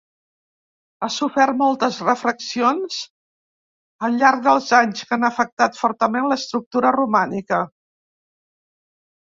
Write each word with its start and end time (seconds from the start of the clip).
Ha 1.01 1.09
sofert 1.15 1.57
moltes 1.59 1.99
refeccions 2.07 2.97
al 4.07 4.17
llarg 4.23 4.41
dels 4.49 4.71
anys 4.79 5.05
que 5.11 5.17
han 5.19 5.29
afectat 5.31 5.79
fortament 5.83 6.29
l'estructura 6.33 6.95
romànica. 6.99 7.63